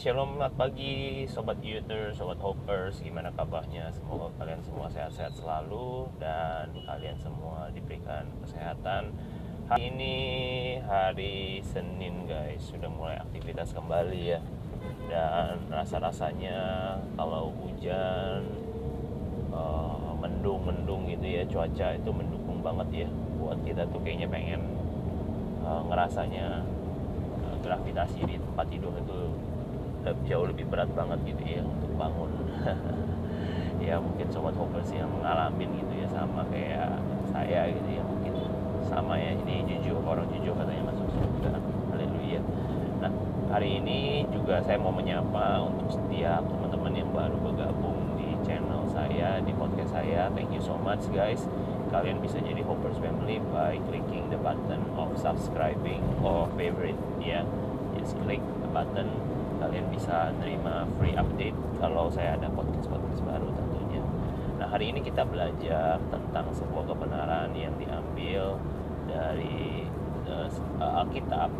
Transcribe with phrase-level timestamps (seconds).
[0.00, 3.92] shalom selamat pagi Sobat Youtuber, Sobat Hoppers Gimana kabarnya?
[3.92, 9.12] Semoga kalian semua sehat-sehat selalu Dan kalian semua diberikan kesehatan.
[9.68, 10.16] Hari ini
[10.88, 12.64] hari Senin guys.
[12.64, 14.40] Sudah mulai aktivitas kembali ya.
[15.04, 18.40] Dan rasa-rasanya kalau hujan
[19.52, 23.08] uh, Mendung-mendung gitu ya Cuaca itu mendukung banget ya.
[23.36, 24.64] Buat kita tuh kayaknya pengen
[25.60, 26.64] uh, Ngerasanya
[27.44, 29.49] uh, gravitasi di tempat tidur itu
[30.26, 32.30] jauh lebih berat banget gitu ya untuk bangun.
[33.80, 37.00] Ya mungkin sobat hoppers yang mengalami gitu ya sama kayak
[37.32, 38.36] saya gitu ya mungkin
[38.84, 39.32] sama ya.
[39.32, 41.56] Ini jujur orang jujur katanya masuk surga
[41.88, 42.44] haleluya.
[43.00, 43.08] Nah
[43.48, 49.40] hari ini juga saya mau menyapa untuk setiap teman-teman yang baru bergabung di channel saya
[49.40, 50.28] di podcast saya.
[50.36, 51.48] Thank you so much guys.
[51.88, 57.48] Kalian bisa jadi hoppers family by clicking the button of subscribing or favorite ya.
[57.96, 59.08] Just click the button
[59.60, 64.02] kalian bisa terima free update kalau saya ada podcast-podcast baru tentunya.
[64.56, 68.56] Nah hari ini kita belajar tentang sebuah kebenaran yang diambil
[69.04, 69.84] dari
[70.24, 70.48] uh,
[71.04, 71.52] Alkitab,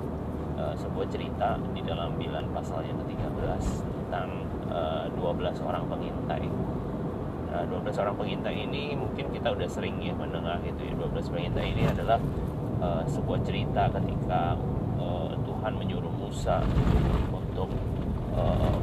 [0.56, 6.48] uh, sebuah cerita di dalam bilan pasal yang ke-13 tentang uh, 12 orang pengintai.
[7.51, 10.95] Nah, 12 orang pengintai ini mungkin kita udah sering ya mendengar gitu ya.
[10.95, 12.19] 12 pengintai ini adalah
[12.78, 14.55] uh, sebuah cerita ketika
[15.03, 16.62] uh, Tuhan menyuruh Musa
[17.61, 17.77] untuk
[18.33, 18.80] uh,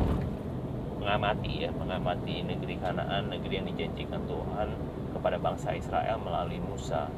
[1.01, 4.69] mengamati ya mengamati negeri Kanaan negeri yang dijanjikan Tuhan
[5.17, 7.09] kepada bangsa Israel melalui Musa.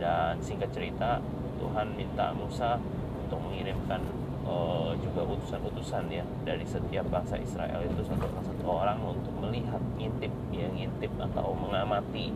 [0.00, 1.20] Dan singkat cerita
[1.60, 2.80] Tuhan minta Musa
[3.20, 4.00] untuk mengirimkan
[4.48, 10.32] uh, juga utusan-utusan ya dari setiap bangsa Israel itu satu satu orang untuk melihat ngintip
[10.50, 12.32] ya ngintip atau mengamati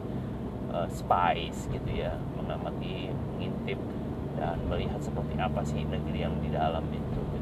[0.71, 3.81] uh, spies gitu ya mengamati ngintip
[4.39, 7.38] dan melihat seperti apa sih negeri yang di dalam itu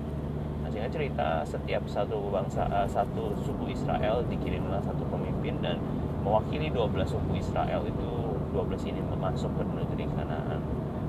[0.76, 5.80] singkat cerita setiap satu bangsa uh, satu suku Israel dikirimlah satu pemimpin dan
[6.20, 10.60] mewakili 12 suku Israel itu 12 ini masuk ke negeri Kanaan.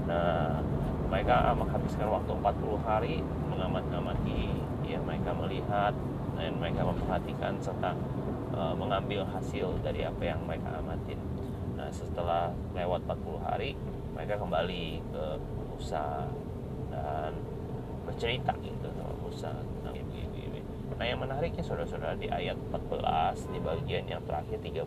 [0.07, 0.63] Nah,
[1.11, 3.16] mereka menghabiskan waktu 40 hari
[3.51, 4.56] mengamat-amati
[4.88, 5.91] ya mereka melihat
[6.39, 7.91] dan mereka memperhatikan serta
[8.56, 11.19] uh, mengambil hasil dari apa yang mereka amatin.
[11.75, 13.75] Nah, setelah lewat 40 hari
[14.16, 15.23] mereka kembali ke
[15.75, 16.31] Musa
[16.88, 17.35] dan
[18.07, 20.23] bercerita gitu sama Musa tentang ini.
[20.97, 24.81] Nah yang menariknya saudara-saudara di ayat 14 di bagian yang terakhir 30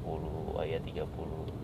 [0.58, 1.60] ayat 30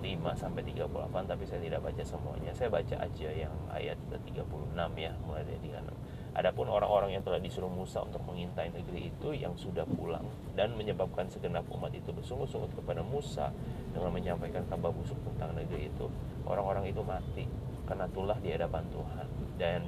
[0.00, 2.50] 5 eh, sampai 38 tapi saya tidak baca semuanya.
[2.54, 5.90] Saya baca aja yang ayat ke-36 ya, mulai dari 36.
[6.30, 10.22] Adapun orang-orang yang telah disuruh Musa untuk mengintai negeri itu yang sudah pulang
[10.54, 13.50] dan menyebabkan segenap umat itu bersungguh-sungguh kepada Musa
[13.90, 16.06] dengan menyampaikan kabar busuk tentang negeri itu,
[16.46, 17.44] orang-orang itu mati
[17.90, 19.26] karena tulah di hadapan Tuhan
[19.58, 19.82] dan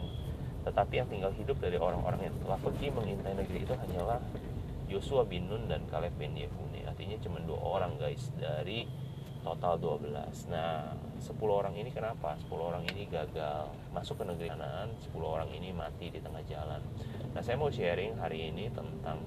[0.63, 4.23] tetapi yang tinggal hidup dari orang-orang yang telah pergi mengintai negeri itu hanyalah
[4.87, 6.85] Yosua bin Nun dan Kaleb bin Yefune.
[6.85, 8.85] Artinya cuma dua orang guys dari
[9.43, 10.55] total 12.
[10.55, 12.39] Nah, 10 orang ini kenapa?
[12.47, 16.79] 10 orang ini gagal masuk ke negeri Kanaan, 10 orang ini mati di tengah jalan.
[17.35, 19.19] Nah, saya mau sharing hari ini tentang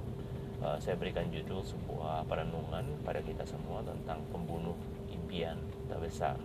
[0.64, 4.76] uh, saya berikan judul sebuah perenungan pada kita semua tentang pembunuh
[5.12, 5.60] impian
[5.92, 6.40] terbesar.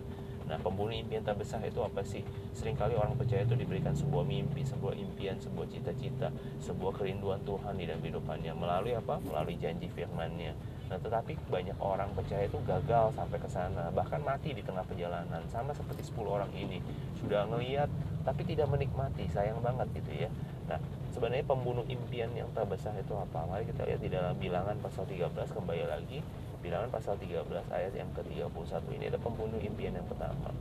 [0.51, 2.19] Nah, pembunuh impian terbesar itu apa sih?
[2.59, 6.27] Seringkali orang percaya itu diberikan sebuah mimpi, sebuah impian, sebuah cita-cita,
[6.59, 9.23] sebuah kerinduan Tuhan di dalam kehidupannya melalui apa?
[9.23, 10.51] Melalui janji firman-Nya.
[10.91, 15.39] Nah, tetapi banyak orang percaya itu gagal sampai ke sana, bahkan mati di tengah perjalanan.
[15.47, 16.83] Sama seperti 10 orang ini,
[17.23, 17.87] sudah ngeliat
[18.27, 20.29] tapi tidak menikmati, sayang banget gitu ya.
[20.67, 20.83] Nah,
[21.15, 23.47] sebenarnya pembunuh impian yang terbesar itu apa?
[23.47, 26.19] Mari kita lihat di dalam bilangan pasal 13 kembali lagi
[26.61, 27.41] bilangan pasal 13
[27.73, 30.53] ayat yang ke-31 ini ada pembunuh impian yang pertama.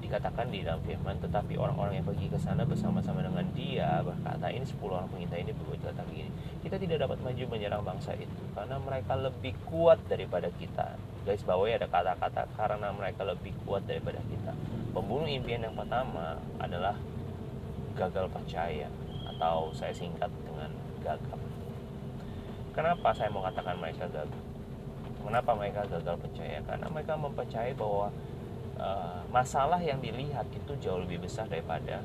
[0.00, 4.64] Dikatakan di dalam firman tetapi orang-orang yang pergi ke sana bersama-sama dengan dia berkata ini
[4.64, 6.30] 10 orang pengintai ini berkata begini
[6.64, 10.96] kita tidak dapat maju menyerang bangsa itu karena mereka lebih kuat daripada kita.
[11.26, 14.56] Guys bawahi ada kata-kata karena mereka lebih kuat daripada kita.
[14.90, 16.96] Pembunuh impian yang pertama adalah
[17.94, 18.88] gagal percaya
[19.36, 20.72] atau saya singkat dengan
[21.04, 21.40] gagal
[22.80, 24.30] kenapa saya mau katakan mereka gagal
[25.20, 26.58] Kenapa mereka gagal percaya?
[26.64, 28.08] Karena mereka mempercayai bahwa
[28.80, 32.02] uh, masalah yang dilihat itu jauh lebih besar daripada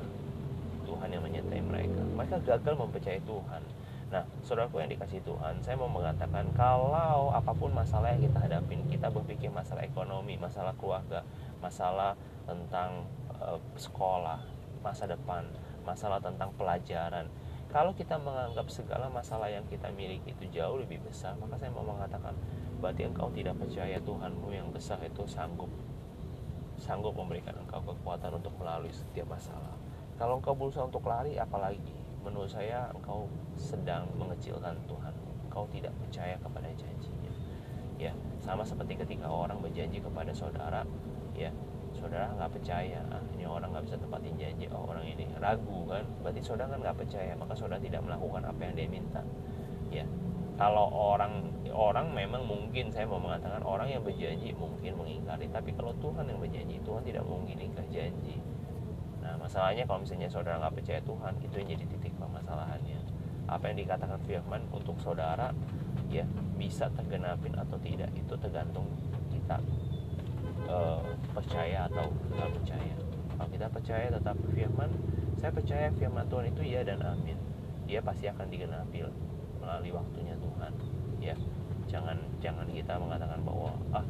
[0.86, 2.02] Tuhan yang menyertai mereka.
[2.14, 3.62] Mereka gagal mempercayai Tuhan.
[4.06, 8.86] Nah, saudaraku yang dikasih Tuhan, saya mau mengatakan kalau apa pun masalah yang kita hadapin,
[8.86, 11.26] kita berpikir masalah ekonomi, masalah keluarga,
[11.58, 12.14] masalah
[12.46, 13.02] tentang
[13.42, 14.38] uh, sekolah,
[14.78, 15.42] masa depan,
[15.82, 17.26] masalah tentang pelajaran.
[17.66, 21.82] Kalau kita menganggap segala masalah yang kita miliki itu jauh lebih besar, maka saya mau
[21.82, 22.38] mengatakan
[22.78, 25.70] berarti engkau tidak percaya Tuhanmu yang besar itu sanggup
[26.76, 29.72] sanggup memberikan engkau kekuatan untuk melalui setiap masalah.
[30.16, 31.96] Kalau engkau berusaha untuk lari apalagi?
[32.24, 35.14] Menurut saya engkau sedang mengecilkan Tuhan
[35.48, 37.32] engkau tidak percaya kepada janjinya.
[37.96, 38.12] Ya
[38.44, 40.84] sama seperti ketika orang berjanji kepada saudara
[41.32, 41.48] ya
[41.96, 43.00] saudara nggak percaya.
[43.08, 44.68] Ah, ini orang nggak bisa tepatin janji.
[44.68, 46.04] Oh orang ini ragu kan?
[46.20, 49.22] Berarti saudara kan nggak percaya maka saudara tidak melakukan apa yang dia minta.
[49.88, 50.04] Ya
[50.56, 55.92] kalau orang orang memang mungkin saya mau mengatakan orang yang berjanji mungkin mengingkari tapi kalau
[56.00, 58.40] Tuhan yang berjanji Tuhan tidak mungkin ingkar janji.
[59.20, 63.00] Nah masalahnya kalau misalnya saudara nggak percaya Tuhan itu yang jadi titik permasalahannya.
[63.52, 65.52] Apa yang dikatakan firman untuk saudara
[66.08, 66.24] ya
[66.56, 68.88] bisa tergenapin atau tidak itu tergantung
[69.28, 69.60] kita
[70.72, 71.04] uh,
[71.36, 72.94] percaya atau nggak percaya.
[73.36, 74.88] Kalau kita percaya tetap firman
[75.36, 77.36] saya percaya firman Tuhan itu ya dan amin.
[77.84, 79.04] Dia pasti akan digenapi
[79.66, 80.72] melalui waktunya Tuhan.
[81.18, 81.34] Ya
[81.90, 84.06] jangan jangan kita mengatakan bahwa ah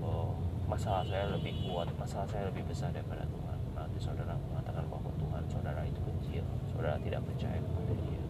[0.00, 0.32] oh,
[0.64, 3.58] masalah saya lebih kuat masalah saya lebih besar daripada Tuhan.
[3.76, 8.20] Nanti saudara mengatakan bahwa Tuhan saudara itu kecil saudara tidak percaya kepada dia.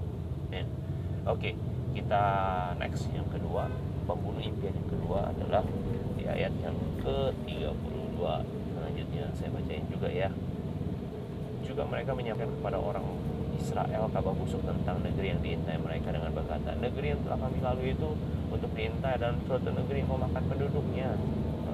[0.50, 0.67] Oke
[1.31, 1.55] okay,
[1.94, 2.23] kita
[2.82, 3.70] next yang kedua
[4.11, 5.62] pembunuh impian yang kedua adalah
[6.19, 8.19] di ayat yang ke-32
[8.75, 10.29] selanjutnya saya bacain juga ya.
[11.62, 13.05] Juga mereka menyampaikan kepada orang
[13.60, 17.92] Israel kabar busuk tentang negeri yang diintai mereka dengan berkata negeri yang telah kami lalui
[17.92, 18.10] itu
[18.48, 21.08] untuk diintai dan suatu negeri yang memakan penduduknya.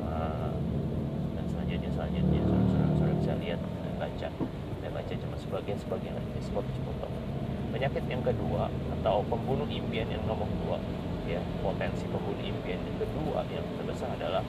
[0.02, 0.50] Nah,
[1.38, 4.28] dan selanjutnya selanjutnya saudara-saudara bisa lihat dan baca
[4.82, 7.14] saya baca cuma sebagian sebagian aja sebab sepotong
[7.70, 10.78] penyakit yang kedua atau pembunuh impian yang nomor dua
[11.26, 14.42] ya potensi pembunuh impian yang kedua yang terbesar adalah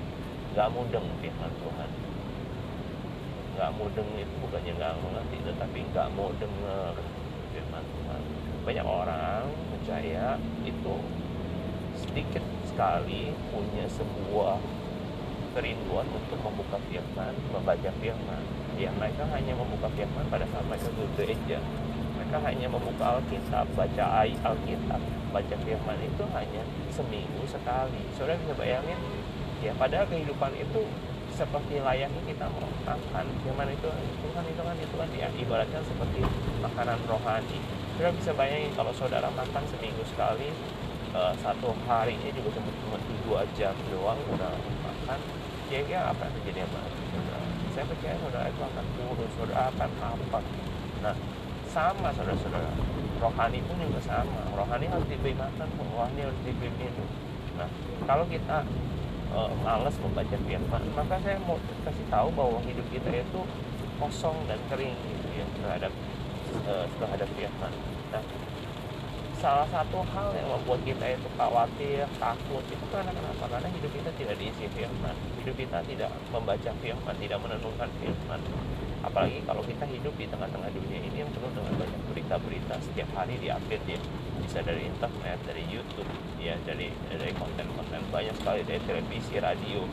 [0.57, 1.89] gak mudeng firman Tuhan.
[3.57, 6.93] Gak mudeng itu bukannya gak mengerti tetapi gak mau dengar
[7.57, 8.21] firman Tuhan
[8.61, 10.95] banyak orang percaya itu
[11.97, 14.61] sedikit sekali punya sebuah
[15.57, 18.43] kerinduan untuk membuka firman, membaca firman.
[18.77, 21.57] Ya, mereka hanya membuka firman pada saat mereka ke gereja.
[22.13, 25.01] Mereka hanya membuka Alkitab, baca ayat Alkitab,
[25.33, 26.61] baca firman itu hanya
[26.93, 28.05] seminggu sekali.
[28.13, 28.99] Saudara bisa bayangin,
[29.65, 30.85] ya padahal kehidupan itu
[31.37, 36.25] seperti layaknya kita makan firman itu Tuhan itu kan itu kan ya, ibaratnya seperti
[36.65, 37.59] makanan rohani.
[37.93, 40.49] Saudara bisa bayangin kalau saudara makan seminggu sekali
[41.13, 42.97] uh, satu harinya juga cuma cuma
[43.29, 45.19] dua jam doang udah makan
[45.69, 46.81] ya ya apa yang terjadi sama
[47.77, 50.39] saya percaya saudara itu akan kurus saudara akan apa.
[51.05, 51.15] Nah
[51.69, 52.73] sama saudara-saudara.
[53.21, 54.41] Rohani pun juga sama.
[54.57, 57.09] Rohani harus diberi makan rohani harus diberi minum.
[57.53, 57.69] Nah
[58.09, 58.65] kalau kita
[59.37, 63.41] uh, malas membaca firman maka saya mau kasih tahu bahwa hidup kita itu
[64.01, 65.93] kosong dan kering gitu ya terhadap
[66.65, 67.73] uh, terhadap firman
[68.09, 68.23] nah
[69.37, 73.45] salah satu hal yang membuat kita itu khawatir, takut itu karena kenapa?
[73.45, 78.41] Karena hidup kita tidak diisi firman, hidup kita tidak membaca firman, tidak menenungkan firman.
[79.07, 83.39] Apalagi kalau kita hidup di tengah-tengah dunia ini yang penuh dengan banyak berita-berita setiap hari
[83.39, 83.99] diupdate ya,
[84.43, 86.11] bisa dari internet, dari YouTube,
[86.43, 89.87] ya dari dari konten-konten banyak sekali dari televisi, radio,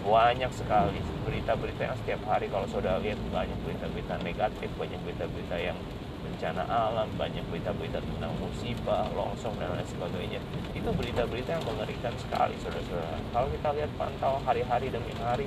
[0.00, 0.96] banyak sekali
[1.28, 5.76] berita-berita yang setiap hari kalau saudara lihat banyak berita-berita negatif, banyak berita-berita yang
[6.24, 10.40] bencana alam, banyak berita-berita tentang musibah, longsor dan lain sebagainya.
[10.72, 13.20] Itu berita-berita yang mengerikan sekali, saudara-saudara.
[13.28, 15.44] Kalau kita lihat pantau hari-hari demi hari,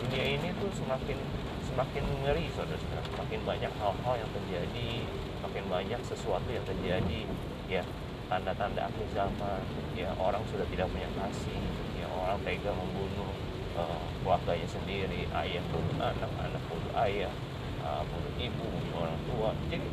[0.00, 1.43] dunia ini tuh semakin
[1.74, 3.02] semakin ngeri, saudara-saudara.
[3.02, 4.90] Semakin banyak hal-hal yang terjadi,
[5.42, 7.20] semakin banyak sesuatu yang terjadi,
[7.66, 7.82] ya
[8.30, 9.60] tanda-tanda akhir zaman,
[9.98, 11.62] ya orang sudah tidak punya kasih,
[11.98, 13.30] ya orang tega membunuh
[13.74, 17.32] uh, keluarganya sendiri, ayah bunuh anak, anak bunuh ayah,
[17.82, 19.50] uh, bunuh ibu, orang tua.
[19.66, 19.86] Jadi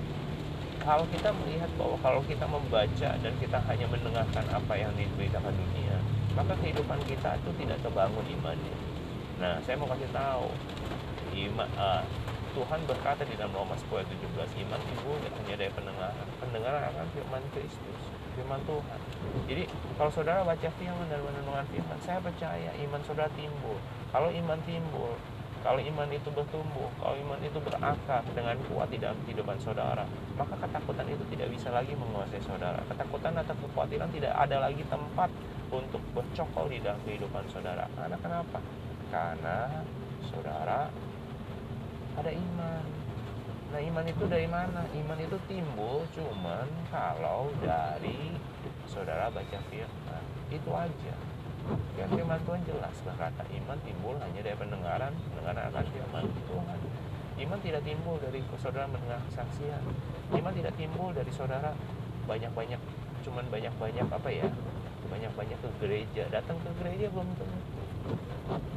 [0.82, 5.98] kalau kita melihat bahwa kalau kita membaca dan kita hanya mendengarkan apa yang diberitakan dunia,
[6.38, 8.77] maka kehidupan kita itu tidak terbangun imannya.
[9.41, 10.53] Nah, saya mau kasih tahu,
[11.32, 12.04] iman, uh,
[12.52, 17.44] Tuhan berkata di dalam Roma 10 17, iman timbul hanya dari pendengaran, pendengaran akan firman
[17.56, 18.00] Kristus,
[18.36, 19.00] firman Tuhan.
[19.48, 19.64] Jadi
[19.96, 23.80] kalau saudara baca firman dan mendengarkan firman, saya percaya iman saudara timbul.
[24.12, 25.16] Kalau iman timbul,
[25.62, 30.58] kalau iman itu bertumbuh, kalau iman itu berakar dengan kuat di dalam kehidupan saudara, maka
[30.58, 32.82] ketakutan itu tidak bisa lagi menguasai saudara.
[32.90, 35.30] Ketakutan atau kekhawatiran tidak ada lagi tempat
[35.70, 37.86] untuk bercokol di dalam kehidupan saudara.
[37.94, 38.60] Karena kenapa?
[39.14, 39.86] Karena
[40.28, 40.90] saudara
[42.18, 42.84] ada iman.
[43.72, 44.84] Nah iman itu dari mana?
[44.91, 48.36] Iman itu timbul cuman kalau dari
[48.84, 50.24] saudara baca firman.
[50.51, 51.15] Itu aja.
[51.96, 56.80] Dan firman Tuhan jelas berkata iman timbul hanya dari pendengaran, pendengaran akan firman Tuhan.
[57.39, 59.82] Iman tidak timbul dari saudara mendengar kesaksian.
[60.36, 61.72] Iman tidak timbul dari saudara
[62.27, 62.82] banyak-banyak,
[63.24, 64.50] cuman banyak-banyak apa ya?
[65.08, 66.24] Banyak-banyak ke gereja.
[66.30, 67.74] Datang ke gereja belum tentu.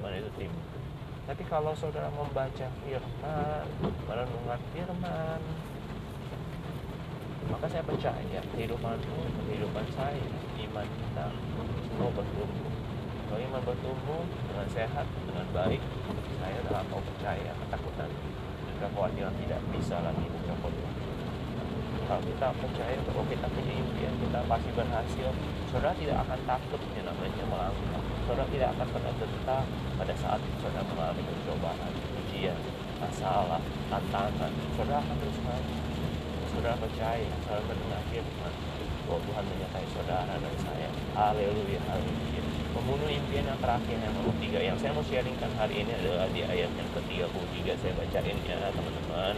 [0.01, 0.84] Mana itu timbul.
[1.25, 3.65] Tapi kalau saudara membaca firman,
[4.05, 5.41] merenungkan firman,
[7.49, 10.21] maka saya percaya kehidupanmu kehidupan saya
[10.69, 11.27] iman kita
[11.89, 12.73] semua bertumbuh.
[13.25, 15.81] Kalau iman bertumbuh dengan sehat dengan baik
[16.45, 16.61] saya
[16.93, 18.11] mau percaya ketakutan.
[18.65, 20.73] Dan kekhawatiran tidak bisa lagi mencopot
[22.05, 25.29] kalau kita percaya bahwa kita punya impian kita pasti berhasil.
[25.73, 29.63] Saudara tidak akan takut yang namanya melangkah saudara tidak akan pernah gentar
[30.01, 31.93] pada saat saudara mengalami pencobaan
[32.25, 32.59] ujian
[33.01, 33.61] masalah
[33.93, 34.53] tantangan.
[34.77, 35.77] Saudara akan terus maju.
[36.49, 38.55] Saudara percaya saudara mendengar firman.
[39.05, 40.89] Bahwa Tuhan menyertai saudara dan saya.
[41.13, 42.43] Haleluya haleluya.
[42.73, 44.59] Membunuh impian yang terakhir yang nomor tiga.
[44.65, 49.37] Yang saya mau sharingkan hari ini adalah di ayat yang ke-33 saya bacain ya teman-teman.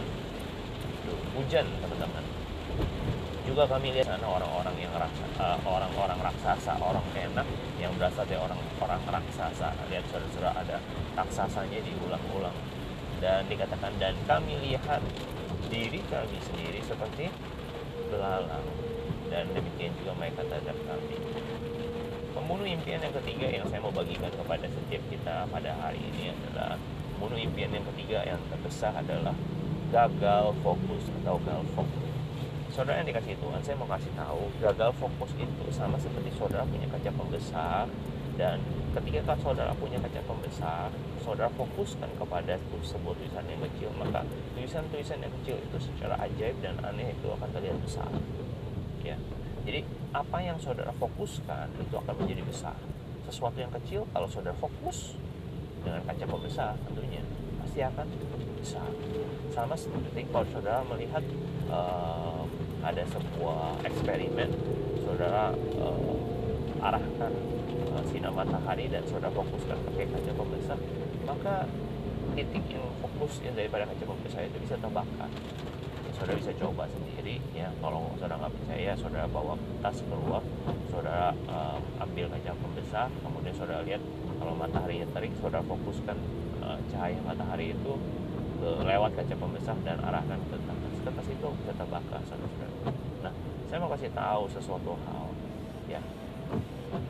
[1.35, 2.36] Hujan teman-teman
[3.47, 4.91] juga kami lihat sana orang-orang yang
[5.39, 7.47] uh, orang-orang raksasa orang enak
[7.79, 9.71] yang berasal dari orang-orang raksasa.
[9.87, 10.77] Lihat saudara-saudara ada
[11.15, 12.53] raksasanya diulang-ulang.
[13.23, 14.99] Dan dikatakan dan kami lihat
[15.71, 17.31] diri kami sendiri seperti
[18.11, 18.67] belalang.
[19.31, 21.15] Dan demikian juga mereka terhadap kami.
[22.35, 26.75] Pembunuh impian yang ketiga yang saya mau bagikan kepada setiap kita pada hari ini adalah
[27.15, 29.33] pembunuh impian yang ketiga yang terbesar adalah
[29.89, 32.06] gagal fokus atau gagal fokus
[32.77, 36.85] saudara yang dikasih Tuhan saya mau kasih tahu gagal fokus itu sama seperti saudara punya
[36.85, 37.89] kaca pembesar.
[38.37, 38.61] Dan
[38.93, 40.93] ketika saudara punya kaca pembesar
[41.25, 42.53] saudara fokuskan kepada
[42.85, 44.21] sebuah tulisan yang kecil maka
[44.53, 48.05] tulisan-tulisan yang kecil itu secara ajaib dan aneh itu akan terlihat besar.
[49.01, 49.17] Ya.
[49.65, 49.81] Jadi
[50.13, 52.77] apa yang saudara fokuskan itu akan menjadi besar.
[53.25, 55.17] Sesuatu yang kecil kalau saudara fokus
[55.81, 57.25] dengan kaca pembesar tentunya
[57.57, 58.05] pasti akan
[58.61, 58.85] besar.
[59.49, 61.25] Sama seperti kalau saudara melihat
[61.73, 62.46] uh,
[62.87, 64.49] ada sebuah eksperimen
[65.03, 65.51] saudara
[65.83, 66.15] uh,
[66.79, 67.33] arahkan
[67.91, 70.79] uh, sinar matahari dan saudara fokuskan pakai kaca pembesar
[71.27, 71.67] maka
[72.39, 75.27] titik yang fokus yang daripada kaca pembesar itu bisa terbakar.
[76.15, 79.53] Saudara bisa coba sendiri ya kalau saudara nggak percaya saudara bawa
[79.83, 80.41] tas keluar
[80.89, 84.01] saudara uh, ambil kaca pembesar kemudian saudara lihat
[84.39, 86.17] kalau mataharinya terik saudara fokuskan
[86.63, 87.93] uh, cahaya matahari itu
[88.57, 90.57] lewat kaca pembesar dan arahkan ke
[91.07, 92.91] kertas kertas itu bisa terbakar saudara-saudara
[93.23, 93.33] nah
[93.71, 95.27] saya mau kasih tahu sesuatu hal
[95.87, 96.01] ya.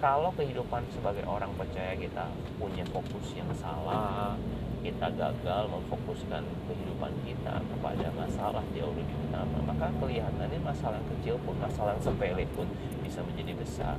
[0.01, 4.33] Kalau kehidupan sebagai orang percaya kita punya fokus yang salah
[4.81, 11.93] kita gagal memfokuskan kehidupan kita kepada masalah lebih utama maka kelihatannya masalah kecil pun masalah
[12.01, 12.65] sepele pun
[13.05, 13.97] bisa menjadi besar.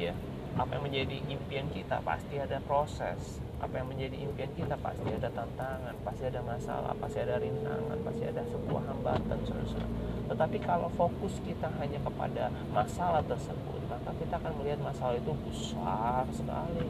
[0.00, 0.16] Ya
[0.56, 2.00] apa yang menjadi impian kita?
[2.00, 7.18] Pasti ada proses apa yang menjadi impian kita pasti ada tantangan pasti ada masalah pasti
[7.22, 9.88] ada rintangan pasti ada sebuah hambatan saudara
[10.24, 16.24] tetapi kalau fokus kita hanya kepada masalah tersebut maka kita akan melihat masalah itu besar
[16.32, 16.88] sekali.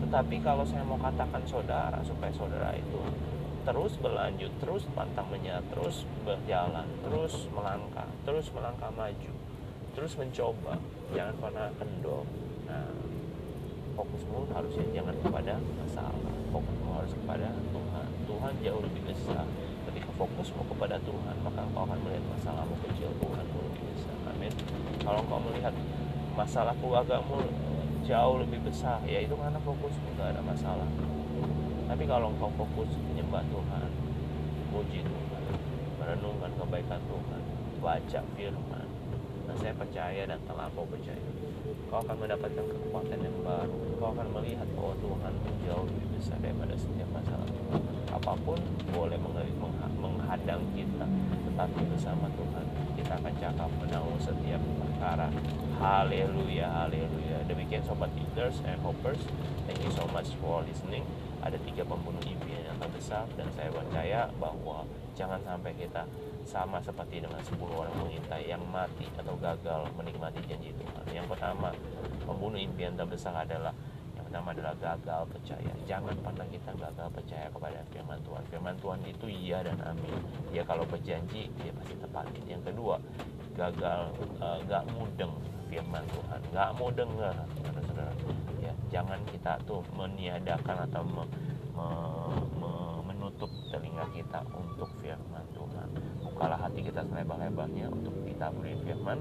[0.00, 3.00] Tetapi kalau saya mau katakan saudara supaya saudara itu
[3.60, 9.32] terus berlanjut terus pantang menyerah terus berjalan terus melangkah terus melangkah maju
[9.92, 10.80] terus mencoba
[11.12, 12.24] jangan pernah kendor.
[12.64, 13.09] Nah
[14.00, 16.16] fokusmu harusnya jangan kepada masalah.
[16.48, 18.06] Fokusmu harus kepada Tuhan.
[18.24, 19.44] Tuhan jauh lebih besar.
[19.84, 23.12] Ketika fokusmu kepada Tuhan maka engkau akan melihat masalahmu kecil.
[23.20, 24.16] Tuhanmu lebih besar.
[24.32, 24.52] Amin.
[25.04, 25.74] Kalau engkau melihat
[26.32, 27.44] masalah keluargamu
[28.08, 30.88] jauh lebih besar ya itu karena fokusmu gak ada masalah.
[31.92, 33.88] Tapi kalau engkau fokus menyembah Tuhan
[34.70, 35.42] puji Tuhan
[36.00, 37.42] merenungkan kebaikan Tuhan
[37.82, 38.79] baca firman
[39.50, 41.18] dan saya percaya dan terlampau percaya.
[41.90, 43.74] Kau akan mendapatkan kekuatan yang baru.
[43.98, 45.32] Kau akan melihat bahwa Tuhan
[45.66, 47.50] jauh lebih besar daripada setiap masalah.
[48.14, 48.58] Apa pun
[48.94, 49.18] boleh
[49.98, 51.06] menghadang kita
[51.50, 52.64] tetapi bersama Tuhan
[52.94, 55.28] kita akan cakap menanggung setiap perkara.
[55.82, 57.42] Haleluya haleluya.
[57.50, 59.18] Demikian sobat leaders and hoppers.
[59.66, 61.02] Thank you so much for listening.
[61.42, 62.49] Ada tiga pembunuh impian
[62.80, 66.02] terbesar dan saya percaya bahwa jangan sampai kita
[66.48, 71.04] sama seperti dengan 10 orang mengintai yang mati atau gagal menikmati janji Tuhan.
[71.12, 71.70] Yang pertama,
[72.24, 73.70] membunuh impian terbesar adalah
[74.16, 75.72] yang pertama adalah gagal percaya.
[75.84, 78.42] Jangan pernah kita gagal percaya kepada firman Tuhan.
[78.48, 80.16] Firman Tuhan itu iya dan amin.
[80.50, 82.44] Dia kalau berjanji dia pasti tepatin.
[82.48, 82.96] Yang kedua,
[83.54, 84.10] gagal
[84.40, 85.34] uh, gak mudeng
[85.70, 88.12] firman Tuhan, gak mau dengar, saudara-saudara.
[88.58, 91.24] Ya, jangan kita tuh meniadakan atau me,
[91.78, 91.88] me,
[93.40, 95.88] menutup telinga kita untuk firman Tuhan.
[96.20, 99.16] Bukalah hati kita selebar-lebarnya untuk kita beri firman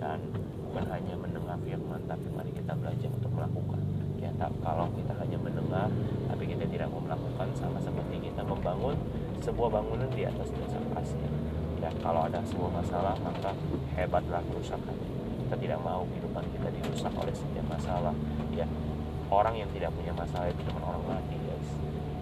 [0.00, 0.24] dan
[0.64, 3.84] bukan hanya mendengar firman tapi mari kita belajar untuk melakukan.
[4.16, 5.92] Ya tak kalau kita hanya mendengar
[6.32, 8.96] tapi kita tidak mau melakukan sama seperti kita membangun
[9.44, 11.28] sebuah bangunan di atas dasar pasir.
[11.84, 13.52] Dan kalau ada sebuah masalah maka
[14.00, 15.12] hebatlah kerusakannya
[15.44, 18.16] kita tidak mau kehidupan kita dirusak oleh setiap masalah.
[18.48, 18.64] Ya
[19.28, 21.68] orang yang tidak punya masalah itu cuma orang mati guys.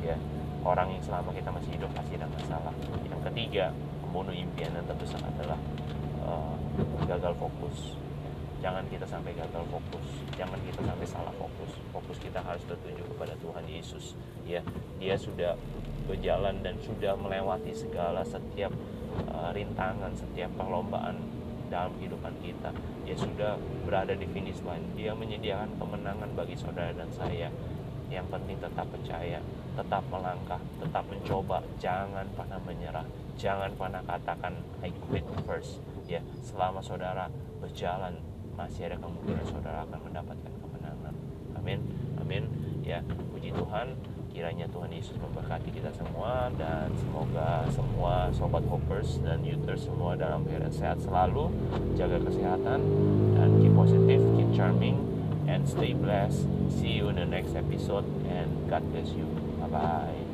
[0.02, 0.18] Ya
[0.66, 2.74] orang yang selama kita masih hidup pasti ada masalah.
[3.06, 3.64] Yang ketiga
[4.02, 5.58] pembunuh impian yang terbesar adalah
[6.26, 6.54] uh,
[7.06, 7.94] gagal fokus.
[8.58, 10.06] Jangan kita sampai gagal fokus.
[10.34, 11.70] Jangan kita sampai salah fokus.
[11.94, 14.18] Fokus kita harus tertuju kepada Tuhan Yesus.
[14.42, 14.60] Ya
[14.98, 15.54] dia sudah
[16.10, 18.74] berjalan dan sudah melewati segala setiap
[19.30, 21.14] uh, rintangan setiap perlombaan
[21.70, 22.74] dalam kehidupan kita.
[23.06, 23.54] Dia sudah
[23.86, 24.82] berada di finish line.
[24.98, 27.50] Dia menyediakan kemenangan bagi saudara dan saya.
[28.06, 29.42] Yang penting tetap percaya
[29.76, 31.60] tetap melangkah tetap mencoba.
[31.76, 33.06] Jangan pernah menyerah.
[33.36, 35.84] Jangan pernah katakan I quit first.
[36.08, 37.28] Ya selama saudara
[37.60, 38.16] berjalan
[38.56, 41.14] masih ada kemungkinan saudara akan mendapatkan kemenangan.
[41.60, 41.78] Amin.
[42.16, 42.48] Amin.
[42.80, 43.92] Ya puji Tuhan.
[44.36, 50.44] Kiranya Tuhan Yesus memberkati kita semua dan semoga semua sobat hoppers dan youters semua dalam
[50.44, 51.48] keadaan sehat selalu.
[51.96, 52.80] Jaga kesehatan
[53.32, 55.00] dan keep positive keep charming
[55.48, 56.44] and stay blessed.
[56.68, 60.25] See you in the next episode and God bless you 拜拜。